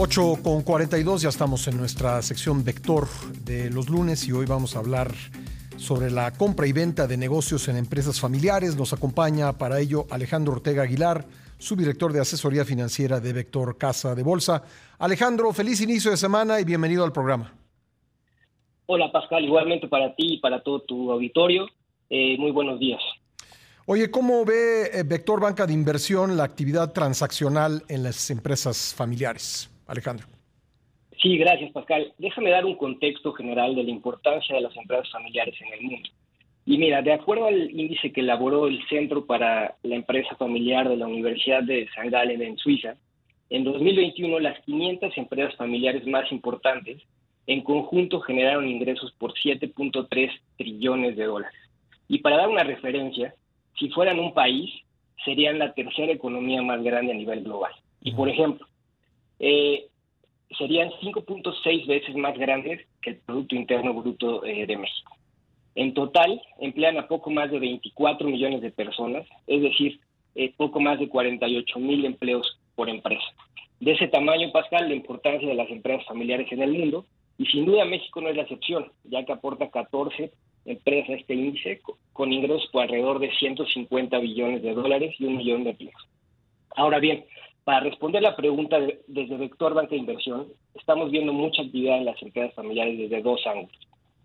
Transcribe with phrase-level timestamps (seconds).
[0.02, 3.05] 8 con 42, ya estamos en nuestra sección Vector
[3.44, 5.12] de los lunes y hoy vamos a hablar
[5.76, 8.77] sobre la compra y venta de negocios en empresas familiares.
[8.77, 11.26] Nos acompaña para ello Alejandro Ortega Aguilar,
[11.57, 14.63] subdirector de asesoría financiera de Vector Casa de Bolsa.
[14.99, 17.52] Alejandro, feliz inicio de semana y bienvenido al programa.
[18.85, 21.68] Hola Pascal, igualmente para ti y para todo tu auditorio.
[22.09, 23.02] Eh, muy buenos días.
[23.85, 29.70] Oye, ¿cómo ve eh, Vector Banca de Inversión la actividad transaccional en las empresas familiares?
[29.90, 30.27] Alejandro.
[31.21, 32.13] Sí, gracias, Pascal.
[32.18, 36.09] Déjame dar un contexto general de la importancia de las empresas familiares en el mundo.
[36.65, 40.98] Y mira, de acuerdo al índice que elaboró el Centro para la Empresa Familiar de
[40.98, 42.09] la Universidad de St.
[42.09, 42.96] Gallen en Suiza,
[43.49, 47.01] en 2021 las 500 empresas familiares más importantes
[47.48, 51.59] en conjunto generaron ingresos por 7.3 trillones de dólares.
[52.07, 53.34] Y para dar una referencia,
[53.79, 54.70] si fueran un país,
[55.26, 57.71] serían la tercera economía más grande a nivel global.
[58.01, 58.68] Y por ejemplo,
[59.40, 59.87] eh,
[60.57, 65.16] serían 5.6 veces más grandes que el Producto Interno Bruto eh, de México.
[65.75, 70.00] En total, emplean a poco más de 24 millones de personas, es decir,
[70.35, 73.25] eh, poco más de 48 mil empleos por empresa.
[73.79, 77.06] De ese tamaño, Pascal, la importancia de las empresas familiares en el mundo,
[77.38, 80.31] y sin duda México no es la excepción, ya que aporta 14
[80.66, 81.79] empresas a este índice
[82.12, 86.08] con ingresos por alrededor de 150 billones de dólares y un millón de empleos.
[86.75, 87.25] Ahora bien,
[87.69, 92.06] para responder la pregunta de, desde Vector Banca de Inversión, estamos viendo mucha actividad en
[92.06, 93.78] las empresas familiares desde dos ángulos.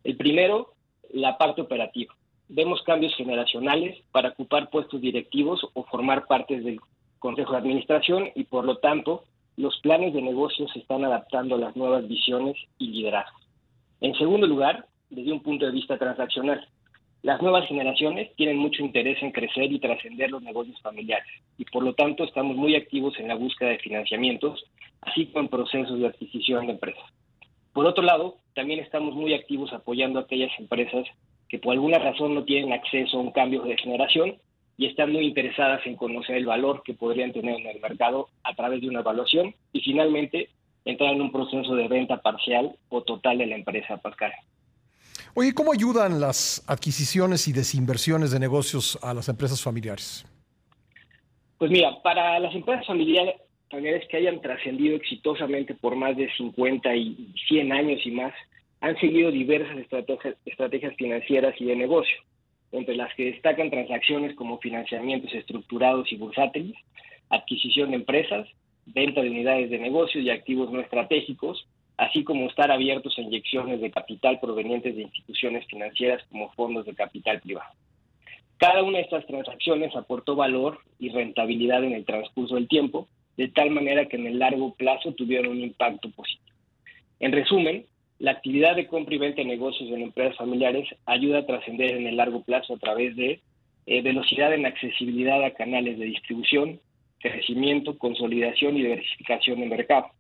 [0.03, 0.72] El primero,
[1.12, 2.15] la parte operativa.
[2.49, 6.81] Vemos cambios generacionales para ocupar puestos directivos o formar partes del
[7.19, 9.25] Consejo de Administración y por lo tanto
[9.59, 13.47] los planes de negocio se están adaptando a las nuevas visiones y liderazgos.
[14.00, 16.66] En segundo lugar, desde un punto de vista transaccional,
[17.25, 21.27] las nuevas generaciones tienen mucho interés en crecer y trascender los negocios familiares
[21.57, 24.62] y por lo tanto estamos muy activos en la búsqueda de financiamientos,
[25.01, 27.03] así como en procesos de adquisición de empresas.
[27.73, 31.07] Por otro lado, también estamos muy activos apoyando a aquellas empresas
[31.49, 34.37] que por alguna razón no tienen acceso a un cambio de generación
[34.77, 38.55] y están muy interesadas en conocer el valor que podrían tener en el mercado a
[38.55, 40.51] través de una evaluación y finalmente
[40.84, 44.33] entrar en un proceso de venta parcial o total de la empresa Pascal.
[45.37, 50.25] Oye, ¿cómo ayudan las adquisiciones y desinversiones de negocios a las empresas familiares?
[51.59, 53.34] Pues mira, para las empresas familiares,
[53.69, 58.33] familiares que hayan trascendido exitosamente por más de 50 y 100 años y más,
[58.81, 62.16] han seguido diversas estrategias, estrategias financieras y de negocio,
[62.71, 66.77] entre las que destacan transacciones como financiamientos estructurados y bursátiles,
[67.31, 68.47] adquisición de empresas,
[68.87, 71.66] venta de unidades de negocio y activos no estratégicos,
[71.97, 76.94] así como estar abiertos a inyecciones de capital provenientes de instituciones financieras como fondos de
[76.94, 77.71] capital privado.
[78.59, 83.49] Cada una de estas transacciones aportó valor y rentabilidad en el transcurso del tiempo, de
[83.49, 86.56] tal manera que en el largo plazo tuvieron un impacto positivo.
[87.21, 87.84] En resumen,
[88.19, 92.06] la actividad de compra y venta de negocios en empresas familiares ayuda a trascender en
[92.06, 93.41] el largo plazo a través de
[93.87, 96.81] eh, velocidad en accesibilidad a canales de distribución,
[97.19, 100.10] crecimiento, consolidación y diversificación de mercado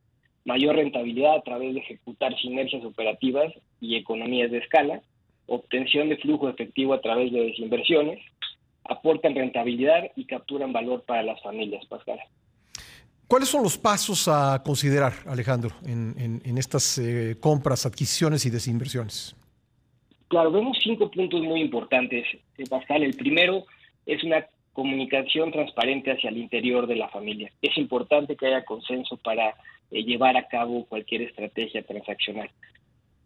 [0.44, 5.00] mayor rentabilidad a través de ejecutar sinergias operativas y economías de escala,
[5.46, 8.20] obtención de flujo efectivo a través de desinversiones,
[8.84, 12.18] aportan rentabilidad y capturan valor para las familias, Pascal.
[13.26, 19.34] ¿Cuáles son los pasos a considerar, Alejandro, en, en, estas eh, compras, adquisiciones y desinversiones?
[20.28, 22.26] Claro, vemos cinco puntos muy importantes,
[22.58, 23.02] eh, Pascal.
[23.02, 23.64] El primero
[24.04, 27.50] es una comunicación transparente hacia el interior de la familia.
[27.62, 29.54] Es importante que haya consenso para
[29.90, 32.50] eh, llevar a cabo cualquier estrategia transaccional.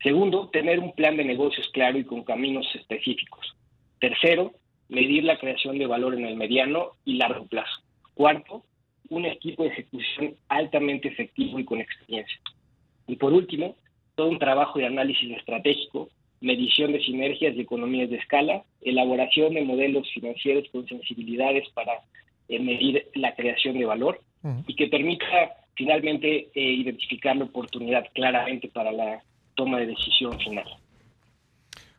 [0.02, 3.56] Segundo, tener un plan de negocios claro y con caminos específicos.
[4.00, 4.52] Tercero,
[4.88, 7.82] medir la creación de valor en el mediano y largo plazo.
[8.14, 8.64] Cuarto,
[9.10, 12.38] un equipo de ejecución altamente efectivo y con experiencia.
[13.06, 13.74] Y por último,
[14.14, 16.08] todo un trabajo de análisis estratégico,
[16.40, 21.92] medición de sinergias y economías de escala, elaboración de modelos financieros con sensibilidades para
[22.48, 24.20] eh, medir la creación de valor
[24.66, 25.26] y que permita
[25.78, 29.22] finalmente eh, identificar la oportunidad claramente para la
[29.54, 30.66] toma de decisión final.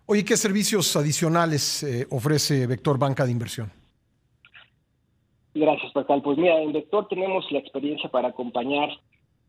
[0.05, 3.71] Oye, ¿qué servicios adicionales eh, ofrece Vector Banca de Inversión?
[5.53, 6.21] Gracias, Pascal.
[6.21, 8.89] Pues mira, en Vector tenemos la experiencia para acompañar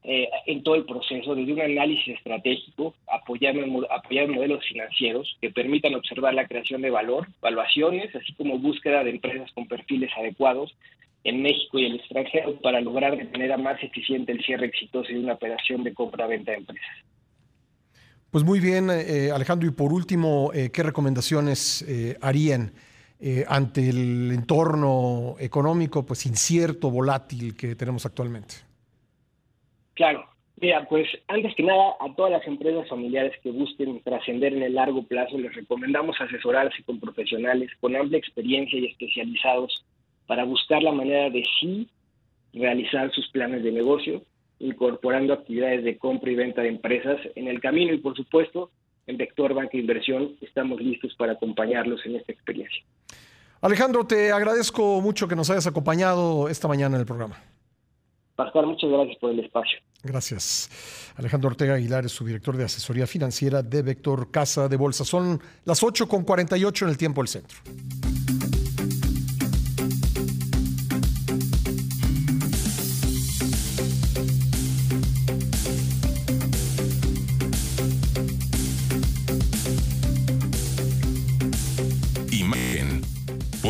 [0.05, 3.55] eh, en todo el proceso, desde un análisis estratégico, apoyar,
[3.91, 9.11] apoyar modelos financieros que permitan observar la creación de valor, valuaciones, así como búsqueda de
[9.11, 10.75] empresas con perfiles adecuados
[11.25, 15.19] en México y el extranjero para lograr de manera más eficiente el cierre exitoso de
[15.19, 16.97] una operación de compra-venta de empresas.
[18.31, 19.69] Pues muy bien, eh, Alejandro.
[19.69, 22.73] Y por último, eh, ¿qué recomendaciones eh, harían
[23.49, 28.55] ante el entorno económico pues incierto, volátil que tenemos actualmente?
[29.93, 30.25] Claro.
[30.59, 34.75] Mira, pues antes que nada, a todas las empresas familiares que busquen trascender en el
[34.75, 39.85] largo plazo, les recomendamos asesorarse con profesionales con amplia experiencia y especializados
[40.31, 41.89] para buscar la manera de sí
[42.53, 44.23] realizar sus planes de negocio,
[44.61, 48.71] incorporando actividades de compra y venta de empresas en el camino y por supuesto
[49.09, 52.81] en Vector Banca Inversión estamos listos para acompañarlos en esta experiencia.
[53.61, 57.37] Alejandro, te agradezco mucho que nos hayas acompañado esta mañana en el programa.
[58.37, 59.81] Pascual, muchas gracias por el espacio.
[60.05, 61.13] Gracias.
[61.17, 65.05] Alejandro Ortega Aguilar es su director de asesoría financiera de Vector Casa de Bolsa.
[65.05, 67.59] Son las 8.48 en el tiempo del centro.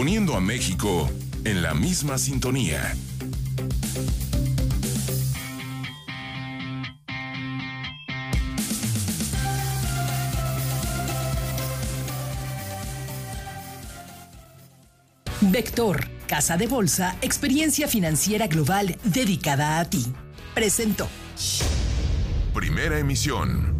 [0.00, 1.10] Poniendo a México
[1.44, 2.96] en la misma sintonía.
[15.42, 20.06] Vector, Casa de Bolsa, experiencia financiera global dedicada a ti.
[20.54, 21.10] Presentó.
[22.54, 23.79] Primera emisión.